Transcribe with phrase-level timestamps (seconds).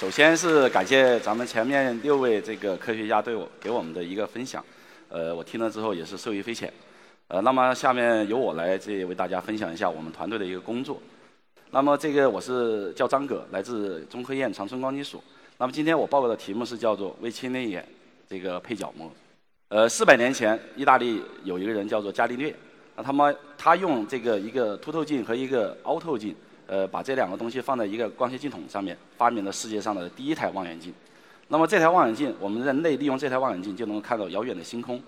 [0.00, 4.64] 首先是感谢咱们前面六位这个科学家对我给我们的一个分享，
[5.10, 6.72] 呃，我听了之后也是受益匪浅。
[7.28, 10.98] 呃，那么下面由我来这为大家分享一下我们团队的一个工作。
[11.70, 15.22] 那么这个我是叫张葛，来自中科院长春光机所。
[15.58, 17.86] 那么今天我报告的题目是叫做微青内眼
[18.26, 19.12] 这个配角膜。
[19.68, 22.54] 呃，四百年前，意大利有一个人叫做伽利略，
[22.96, 26.34] 那他们他用这个一个凸透镜和一个凹透镜。
[26.70, 30.94] 呃，把这两个东西放在一个光学镜筒上面，发明了世界上的第一台望远镜。
[31.48, 35.02] 那么这台望远镜，我们人类利用这台望远镜就能够看到遥远的星空。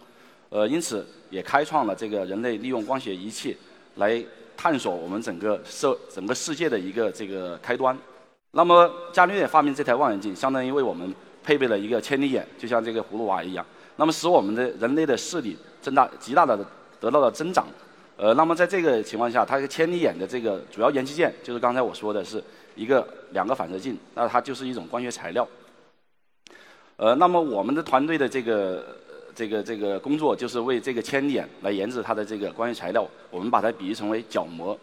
[0.51, 3.57] 呃，因此也开创了这个人类利用光学仪器
[3.95, 4.21] 来
[4.57, 7.97] 探索我们整个社整个世界的一个这个开端。
[8.51, 16.59] 那么伽利略发明这台望远镜，相当于为我们配备了一个千里眼，就像这个葫芦娃一样，那么使我们的人类的视力增大极大的
[16.99, 17.65] 得到了增长。
[18.17, 22.43] 呃，那么在这个情况下，它一个千里眼的这个主要元器件，就是刚才我说的是
[22.77, 25.49] 一个两个反射镜，那它就是一种光学材料。
[26.99, 28.97] 呃，那么我们的团队的这个
[29.35, 34.79] 这个这个工作，就是为这个千里眼来研制它的这个光学材料，我们把它比喻成为角膜。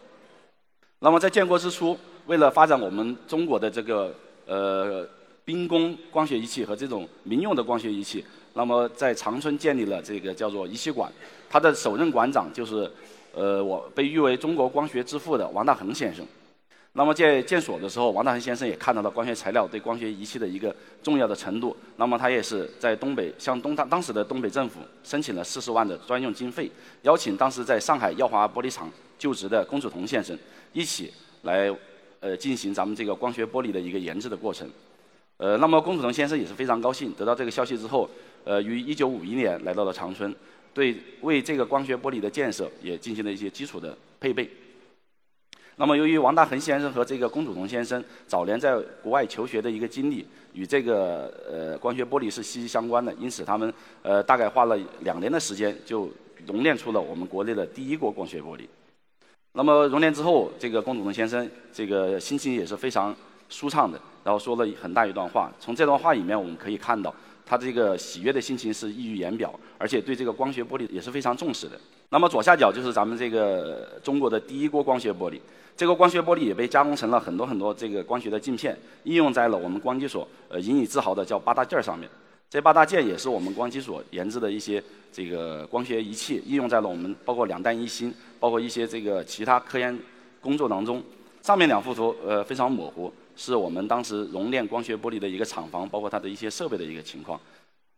[0.98, 4.12] 那么在建国之初，为了发展我们中国的这个
[4.44, 5.08] 呃
[5.44, 11.10] 兵工光学仪器和这种民用的光学仪器，那么在长春建立了这个叫做仪器馆，
[11.48, 12.90] 它的首任馆长就是。
[13.32, 16.26] 呃，我被誉为中国光学之父的王大珩先生。
[16.92, 21.76] 那么在建所的时候，王大珩先生也看到了光学材料对光学仪器的一个重要的程度。
[21.96, 26.68] 那么他也是在东北向东当当时的东北政府申请了四十万的专用经费，
[27.02, 30.36] 邀请当时在上海耀华玻璃厂就职的龚祖同先生
[30.72, 31.72] 一起来
[32.18, 34.68] 呃进行咱们这个光学玻璃的一个研制的过程。
[35.36, 38.10] 呃，那么龚祖同先生也是非常高兴，得到这个消息之后，
[38.44, 40.34] 呃，于一九五一年来到了长春。
[40.72, 44.48] 对，为这个光学玻璃的建设也进行了一些基础的配备。
[45.76, 53.72] 那么，由于王大珩先生和这个龚祖同先生早年在国外求学的一个经历与这个呃光学玻璃是息息相关的，因此他们
[54.02, 56.08] 呃大概花了两年的时间就
[56.46, 58.66] 熔炼出了我们国内的第一锅光学玻璃。
[59.54, 63.16] 那么熔炼之后，这个龚祖同先生这个心情也是非常
[63.48, 65.50] 舒畅的，然后说了很大一段话。
[65.58, 67.12] 从这段话里面，我们可以看到。
[67.50, 71.72] 他这个喜悦的心情是溢于言表，而且对这个光学玻璃也是非常重视的。
[72.10, 75.40] 那么左下角就是咱们这个中国的第一锅光学玻璃，
[75.76, 82.08] 这个光学玻璃也被加工成了很多很多这个光学的镜片，应用在了我们光机所呃引以自豪的叫八大件儿上面。
[82.48, 84.80] 这八大件也是我们光机所研制的一些
[85.12, 89.98] 这个光学仪器，应用在了我们包括两弹一星，包括一些这个其他科研
[90.40, 91.02] 工作当中。
[91.42, 93.12] 上面两幅图呃非常模糊。
[93.40, 97.40] 是我们当时熔炼光学玻璃的一个厂房，包括它的一些设备的一个情况。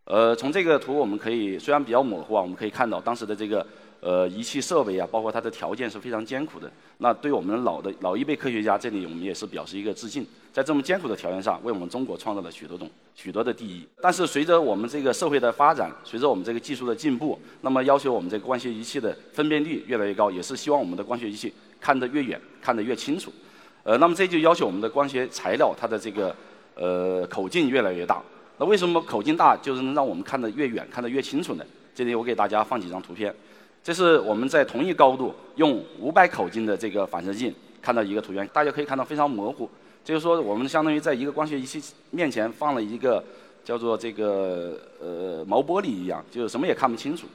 [0.04, 3.66] 呃，从这个图我们可以虽然比较模糊啊，我们可以看到当时的这个
[3.98, 6.70] 呃仪器设备啊，包括它的条件是非常艰苦的。
[6.98, 10.25] 那对我们老的老一辈科学家，这里我们也是表示一个致敬。
[10.53, 13.84] 在这么艰苦的条件下，为我们中国创造了许多种许多的第一。
[14.00, 23.32] 但是随着我们这个社会的发展，随着我们这个技术的进步，那么要求我们这个光学仪器的分辨率越来越高，也是希望我们的光学仪器看得越远，看得越清楚。
[23.84, 26.34] 呃，那么这就要求我们的光学材料它的这个
[26.76, 28.22] 呃口径越来越大。
[28.59, 31.65] 那为什么口径大就是能让我们看得越远、看得越清楚呢？
[31.94, 33.34] 这里我给大家放几张图片。
[33.82, 39.69] 这是我们在同一高度用五百口径的这个反射镜看到一个图片，大家可以看到非常模糊。
[40.04, 43.25] 就是说，我们相当于在一个光学仪器面前放了一个
[43.65, 47.26] 叫做这个呃毛玻璃一样，就是什么也看不清楚。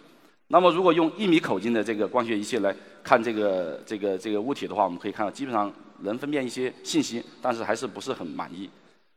[0.47, 5.69] 那么如果用一米口径的这个光学仪器来看这个这个这个物体的话，我们可以看到基本上。
[6.01, 8.69] 能分辨一些信息，但是还是不是很满意。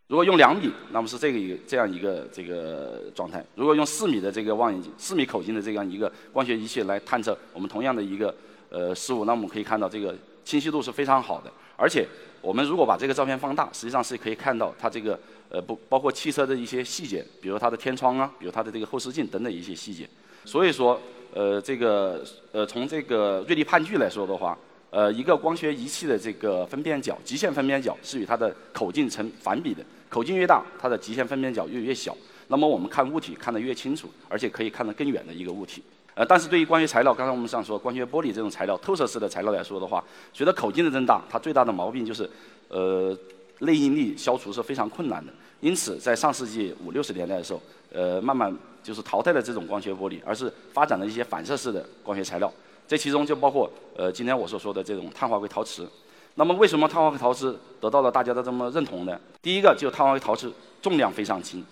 [0.09, 3.45] 如果用两米，那么是这个一个这样一个这个状态。
[3.55, 8.35] 如果用四米的这个望远镜、四米口径的这样一个光学仪器来探测我们同样的一个
[8.71, 10.13] 呃事物，那我们可以看到这个
[10.45, 11.53] 清晰度是非常好的。
[11.77, 12.05] 而且
[12.41, 15.17] 我们如果把这个照片放大，实际上是可以看到它这个
[15.49, 20.09] 呃不包括汽车的一些细节，比如它的天窗啊，比如它的这个后视镜等等一些细节。
[20.45, 21.01] 所以说
[21.33, 24.59] 呃这个呃从这个锐利判据来说的话。
[24.91, 29.83] 呃，一个光学仪器的这个分辨角，极限分辨角是与它的口径成反比的。
[30.09, 32.17] 口径越大，它的极限分辨角越越小。
[32.49, 35.83] 那么我们看物体看得越清楚，而且可以看得更远的一个物体。
[36.15, 42.29] 呃，但是对于光学材料，刚才我们上说光学玻璃这种材料，透射式的材料来说的话，随着口径的增大，它最大的毛病就是，
[42.67, 43.17] 呃，
[43.61, 45.33] 内应力消除是非常困难的。
[45.61, 48.53] 因此，在上世纪五六十年代的时候，呃，慢慢
[48.83, 52.53] 就是淘汰了这种光学玻璃，而是发展了一些反射式的光学材料。
[52.91, 55.89] 这其中就包括呃今天我所说的这种碳化硅陶瓷。
[56.35, 59.17] 那么为什么碳化硅陶瓷得到了大家的这么认同呢？
[59.41, 60.53] 第一个就是碳化硅陶瓷
[60.83, 61.65] 重量非常轻。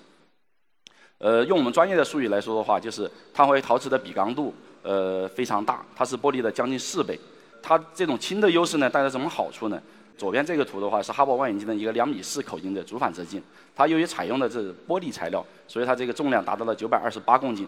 [1.19, 4.55] 呃，用我们专业的术语来说的话，就是碳化硅陶瓷的比刚度
[4.85, 7.19] 呃非常大，它是玻璃的将近四倍。
[7.61, 9.82] 它这种轻的优势呢，带来什么好处呢？
[10.17, 13.43] 左边这个图的话是哈勃望远镜的一个两米四口径的主反射镜，
[13.75, 17.67] 它由于采用的是玻璃材料，所以它这个重量达到了九百二十八公斤。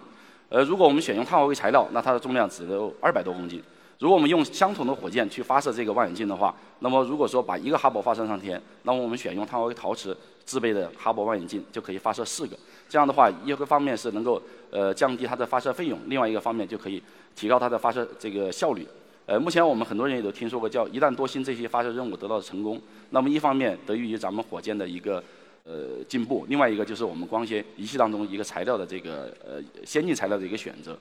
[0.51, 3.63] 呃，如果我们选用碳化硅材料，那它的重量只有二百多公斤。
[4.01, 12.57] 如果我们用相同的火箭去发射这个望远镜的话，那么如果说把一个哈勃发射上天，那么我们选用碳化硅陶瓷制备的哈勃望远镜就可以发射四个。
[12.89, 14.43] 这样的话，一个方面是能够
[14.73, 17.01] 呃降低它的发射费用，另外一个方面就可以
[17.37, 18.85] 提高它的发射这个效率。
[19.27, 22.81] 呃，目前我们很多人也都听说过，叫一旦多星这些发射任务得到成功，
[23.11, 25.23] 那么一方面得益于咱们火箭的一个
[25.65, 30.99] 呃进步，另外一个就是我们光学仪器当中一个材料的这个呃先进材料的一个选择。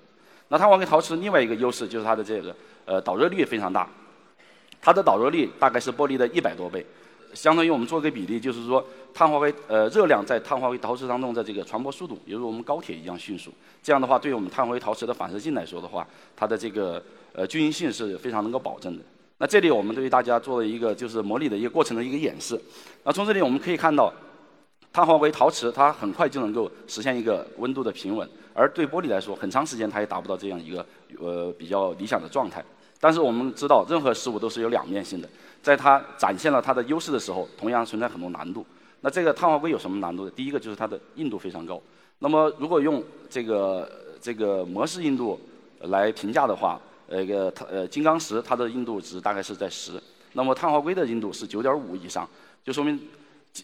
[0.50, 3.88] 那碳化硅陶瓷另外一个优势就是它的这个呃导热率非常大，
[4.82, 6.86] 它的导热率大概是玻璃的一百多倍，
[7.34, 8.84] 相当于我们做个比例，就是说
[9.14, 13.52] 碳化硅呃热量在碳化硅陶瓷当中的这个传播速度，犹如我们高铁一样迅速。
[13.84, 17.02] 这样的话，对于我们碳化硅陶瓷的反射镜来说的话，它的这个
[17.34, 19.04] 呃，均匀性是非常能够保证的。
[19.38, 22.60] 那这里我们对于大家做了一个就是模拟的一个过程的一个演示。
[23.04, 24.12] 那从这里我们可以看到，
[24.92, 30.86] 碳化硅陶瓷它很快就能够实现一个温度的平稳，而对玻璃来说，很长时间它也达不到这样一个
[31.20, 32.64] 呃比较理想的状态。
[33.00, 35.30] 但是我们知道，任何事物都是有两面性的，
[35.62, 38.66] 在它展现了它的优势的时候，同样存在很多难度。
[39.02, 40.32] 那这个碳化硅有什么难度的？
[40.32, 41.82] 第一个就是它的硬度非常高。
[42.18, 43.90] 那么如果用这个
[44.20, 45.40] 这个模式硬度
[45.84, 46.78] 来评价的话，
[47.08, 49.94] 呃，个它呃金刚石它的硬度值大概是在十，
[50.34, 52.28] 那么碳化硅的硬度是九点五以上，
[52.66, 53.00] 就说明，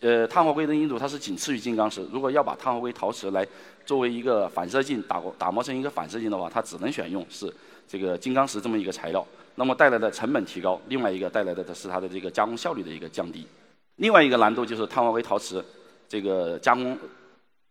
[0.02, 2.06] 呃碳化硅的硬度它是仅次于金刚石。
[2.12, 3.46] 如果要把碳化硅陶瓷来
[3.86, 7.54] 作为一个反射镜打打磨成一个反射镜的话，它只能选用是
[7.88, 9.26] 这个金刚石这么一个材料，
[9.56, 13.46] 那么带来的成本提高，另外一个带来的是它的这个加工效率的一个降低。
[13.98, 15.64] 另外一个难度就是碳化硅陶瓷
[16.10, 16.98] 这个加工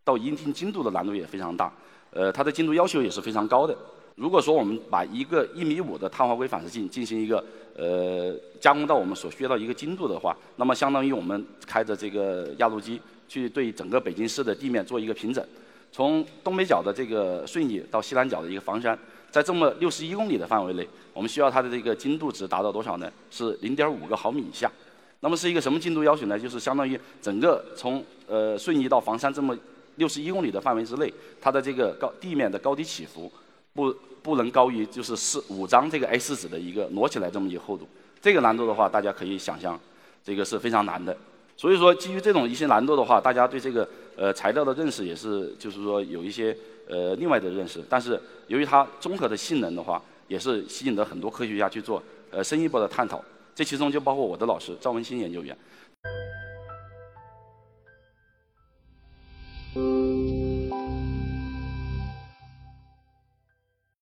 [0.05, 1.73] 到一定精度的难度也非常大，
[2.11, 3.77] 呃它的精度要求也是非常高的。
[4.17, 7.45] 如果说我们把一个一米五的碳化硅反射镜进行一个
[7.77, 15.45] 呃加工到我们所需要的一个精度的话，那么相当于我们开着这个压路机去对整个北京市的地面做一个平整，
[15.91, 18.97] 从东北角的这个顺义到西南角的一个房山，
[19.33, 23.11] 在这么六十一公里的范围内，我们需要它的这个精度值达到多少呢？
[23.33, 24.71] 是零点五个毫米以下。
[25.19, 26.39] 那么是一个什么精度要求呢？
[26.39, 29.57] 就是相当于整个从呃顺义到房山这么
[29.97, 33.33] 六十一公里的范围之内，它的这个高地面的高低起伏。
[33.75, 37.87] 不不能高于就是四五张这个 A 四纸的一个摞起来这么一个厚度，
[38.23, 39.79] 这个难度的话，大家可以想象，
[40.25, 41.15] 这个是非常难的。
[41.57, 46.57] 所以说，基于这种一些难度的话，大家对这个呃材料的认识也是就是说有一些
[46.89, 47.85] 呃另外的认识。
[47.89, 53.23] 但是由于它综合的性能的话，也是吸引了很多科学家去做呃深一步的探讨。
[53.55, 55.57] 这其中就包括我的老师赵文新研究员。